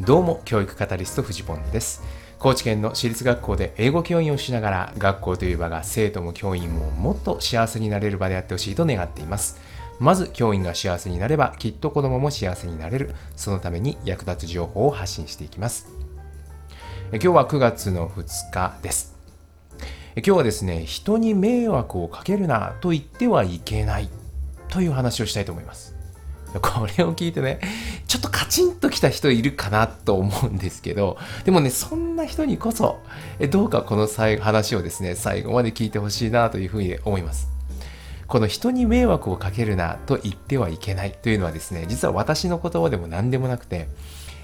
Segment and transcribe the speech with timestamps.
[0.00, 2.04] どうも教育カタリストフジポンです。
[2.38, 9.60] 高知県の私立学校で英語教員をしながら学校という場が生徒も教員ももっと幸せになれる場であってほしいと願っています。
[9.98, 13.12] まず教員が幸せになればきっと子供も幸せになれる。
[13.34, 15.88] そのために役立つ情報を発信していきます。
[17.10, 19.16] 今日は9月の2日です。
[20.14, 24.08] 今日はですね人に迷惑をかけるなと言ってはいけない
[24.68, 25.97] という話をしたいと思います。
[26.62, 27.60] これを聞いてね、
[28.06, 32.98] ちょっとカチンときた人いるかなと思うんですけど、でもね、そんな人にこそ、
[33.50, 34.08] どうかこの
[34.40, 37.48] 話をですね、最後まで聞いてほしいなというふうに思います。
[38.26, 43.88] この人に迷惑をかけるなと言ってはいけないというのはですね、実は私の言葉でも何でもなくて、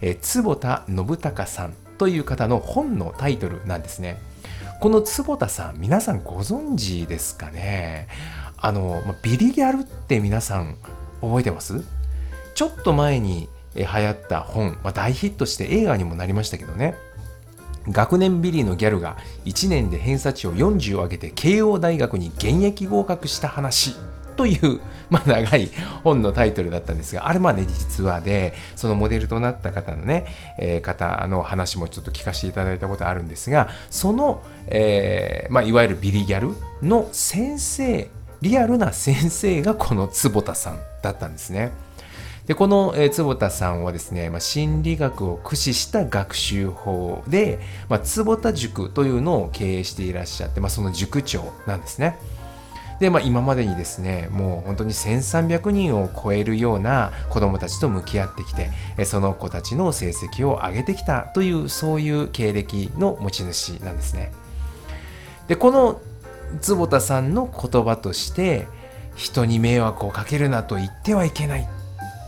[0.00, 4.18] え坪田信孝さんという方の本のタイトルなんですね。
[4.80, 8.08] この坪田さん、皆さんご存知ですかね？
[8.56, 10.76] あの、ビリギャルって皆さん
[11.20, 11.84] 覚えてます？
[12.54, 16.96] ちょっと前に流行った本、まあ、大ヒットして映画にもなりましたけどね。
[17.88, 19.16] 学年ビリのギャルが
[19.46, 23.94] 1年で偏差値を40を上げて慶応大学に現役合格した話。
[24.36, 25.68] という、まあ、長い
[26.04, 30.26] 本のタイトルだったんですが、あれまあね、実話で、そのモデルとなった方のね、
[30.60, 36.54] えー、方の話もちょっと聞かせていただいたことあるんですが、その、えー、まあ、いわゆるビリギャル
[36.86, 38.08] の先生
[38.40, 41.72] リアルな先生がこの坪田さんだったんですね。
[42.46, 52.18] でこの、えー、坪田さんはですね、まあ、心理学を駆使した学習法で、まあ、坪田塾というのを経営していらっしゃって、まあ、その塾長なんですね。
[53.00, 58.70] で、まあ、今までにですね、もう本当に1300人を超えるような子どもたちと向き合ってきて、
[59.04, 64.32] その子たちの成績を上げてきたという、そういう経歴の持ち主なんですね。
[65.48, 66.00] で、この
[66.60, 68.66] 坪田さんの言葉として
[69.14, 71.68] 人に迷惑をかけるなと言ってはいけない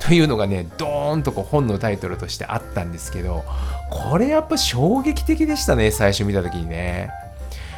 [0.01, 3.45] というのがねドーンとこう本のタイトルとしてあったんですけど
[3.91, 7.11] これやっぱ衝撃的でしたね最初見た時にね。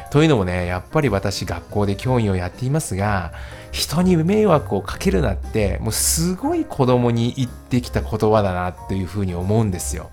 [0.09, 3.33] というのもねやっぱり私学校で教員をやっていますが
[3.71, 10.11] 人に迷惑をかけるなってもうすごい子供に言ってきた言葉だなっていうふうに思うんですよ。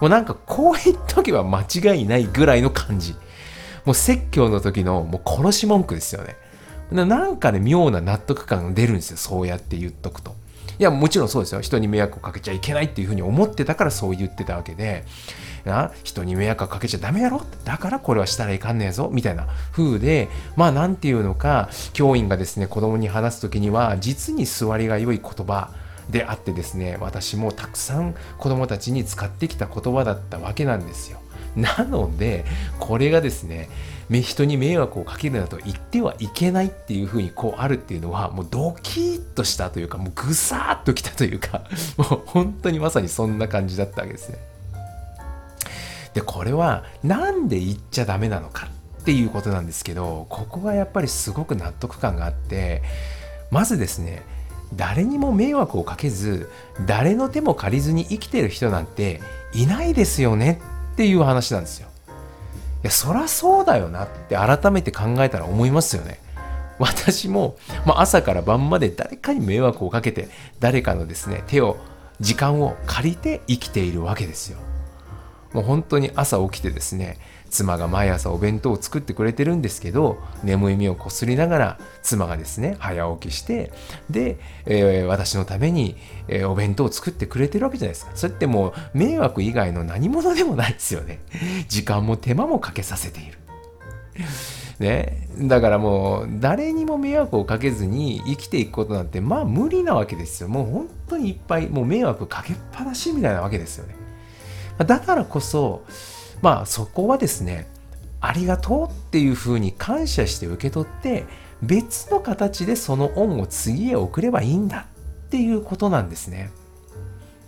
[0.00, 3.14] もうなんかこう言っとけば間違いないぐらいの感じ。
[3.84, 6.36] もう説教の時のもう殺し文句ですよね。
[6.90, 9.16] なんかね、妙な納得感が出るんですよ。
[9.16, 10.34] そうやって言っとくと。
[10.78, 11.60] いや、もちろんそうですよ。
[11.60, 15.04] 人に迷惑をかけちゃいけないっていうふうに思ってたからそう言ってたわけで、
[15.64, 25.70] な人に迷惑をかけちゃダメやろだからこれはしたらいかんねえぞみたいな風で、まあなんていうのか、教員がですね、子供に話す時には、実に座りが良い言葉、
[26.10, 31.20] であってですね私もたくさん子供たちに使ってきた言葉だったわけなんですよ
[31.56, 32.44] なので、
[32.78, 33.68] これがですね、
[34.10, 41.62] 人に迷惑をかけるなと言ってはいけないっていうふうにこうあるっていうのは、もうドキッとしたというか、もうぐさーっときたというか、
[41.96, 44.38] もう本当にまさにそんな感じだったわけですね。
[46.14, 48.68] で、これはなんで言っちゃダメなのか
[49.00, 52.82] っていうことなんですけど、ここがやっぱりすごく納得感があって、
[53.50, 54.22] まずですね、
[54.74, 56.50] 誰にも迷惑をかけず、
[56.86, 59.20] 誰の手も借りずに生きてる人なんて
[59.54, 60.60] いないですよね
[60.92, 61.88] っていう話なんですよ。
[62.82, 66.20] いや、そらそうだよなって改めて考えたら思いますよね。
[66.78, 71.76] 私も、まあ、朝から晩まで誰かに迷惑をかけて、誰かのですね、手を、
[72.20, 74.58] 時間を借りて生きているわけですよ。
[75.52, 77.18] もう本当に朝起きてですね、
[77.52, 83.70] 妻が毎朝お弁当を作ってくれてるんですけど眠い目をこすりながら妻がですね早起きして
[84.08, 85.96] で、えー、私のために、
[86.28, 88.12] えー、お弁当を作ってくれてるわけじゃないですか。
[88.14, 91.20] それってもう迷惑以外の何者でもないですよね。
[91.68, 93.38] 時間も手間もかけさせている。
[94.78, 100.48] ね、だからもう誰にも迷惑をかけずに生きていくことなんてまあ無理なわけですよ。
[100.48, 103.94] もう本当にいっぱいもう迷惑かけっぱなしみたいなわけですよね。
[104.78, 105.84] だからこそ
[106.42, 107.66] まあそこはですね
[108.20, 111.24] ありがとうっていうふうに感謝して受け取って
[111.62, 114.86] 別の形でその恩を次へ送ればいいんだ
[115.26, 116.50] っていうことなんですね。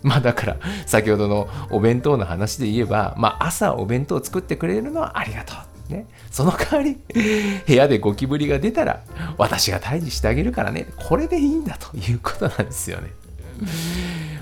[0.01, 5.57] まあだから先ほどのお弁当の話で言えば、まあ朝お弁当を作ってくれるのはありがとう。
[5.91, 6.97] ね、その代わり
[7.67, 9.03] 部屋でゴキブリが出たら
[9.37, 13.11] 私が退治してあげるからねこれでいいんだということなんですよね。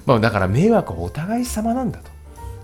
[0.06, 2.13] まあだから迷惑はお互い様なんだと。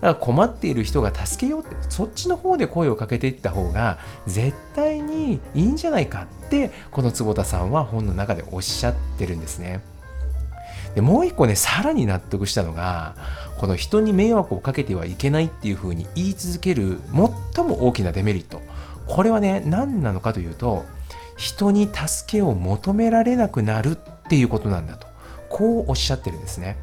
[0.00, 9.82] から困っている人が助けようってそっちの方で声をかけていった方が絶対にいいんじゃないかってこの坪田さんは本の中でおっしゃってるんですね。
[10.94, 13.14] でもう一個ねさらに納得したのが
[13.58, 16.98] この人に迷惑をかけてはいけないっていうふうに言い続ける
[17.54, 18.60] 最も大きなデメリット
[19.06, 20.84] これはね何なのかというと
[21.36, 23.96] 人に助けを求められなくなるっ
[24.28, 25.06] ていうことなんだと
[25.48, 26.76] こうおっしゃってるんですね。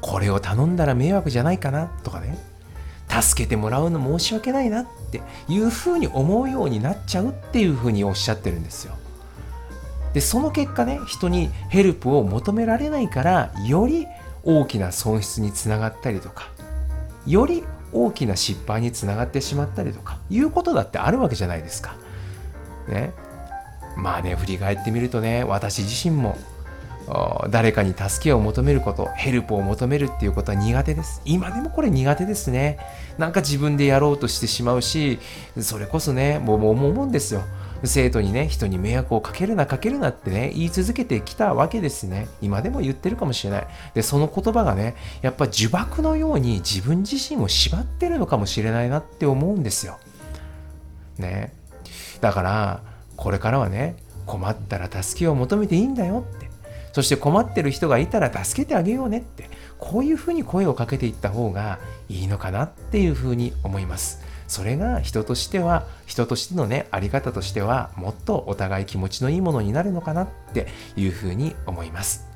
[0.00, 2.38] これを頼んだら迷惑じゃないかなとかね
[3.08, 8.94] 助けてもらうの申し訳ないなっていうふうに思うようになっちゃうっていうふうにおっしゃってるんですよ
[10.14, 14.06] でその結果ね人にヘルプを求められないからより
[14.44, 16.48] 大きな損失につながったりとか
[17.26, 21.96] より大きな失敗につながってしまったりとかいうことだってあるわけじゃないですか。
[22.88, 23.12] ね。
[23.96, 26.38] まあね振り返ってみるとね私自身も
[27.50, 32.78] 誰かに助けを求めることヘルプを求めるっていうことは苦手です今でもこれ苦手ですね
[33.18, 35.18] なんか自分でやろうとしてしまうし
[35.60, 37.42] それこそねもう思うんですよ
[37.84, 42.28] 生徒にね、人に迷惑をかけるな、かけるなってね、言い続けてきたわけですね。
[42.42, 43.66] 今でも言ってるかもしれない。
[43.94, 49.98] で、その言葉がね、やっぱ呪縛のように自分自身を縛ってるのかもしれないなって思うんですよ。
[51.18, 51.54] ね。
[52.20, 52.82] だから、
[53.16, 53.96] これからはね、
[54.26, 56.49] 困ったら助けを求めていいんだよって。
[56.92, 59.48] そして困ってる人がいたら助けてあげようねって。
[59.78, 61.78] こういうふうに声をかけていった方が
[62.10, 64.20] いいのかなっていうふうに思います。
[64.46, 70.66] それが人としては人としてのねあり方としてはもっとお互い気持ちのいいものになるのかなって
[70.96, 72.26] いうふうに思います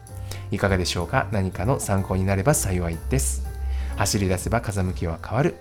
[0.50, 1.26] いかがでしょうか？
[1.32, 3.46] 何かの参考になれば幸いです
[3.96, 5.56] 走り出せば風向きは変わる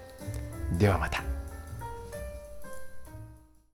[0.77, 1.32] ではまた